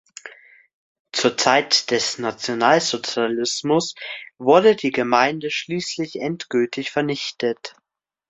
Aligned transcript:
Zur 1.11 1.37
Zeit 1.37 1.91
des 1.91 2.17
Nationalsozialismus 2.17 3.93
wurde 4.39 4.75
die 4.75 4.89
Gemeinde 4.89 5.51
schließlich 5.51 6.19
endgültig 6.19 6.89
vernichtet. 6.89 7.75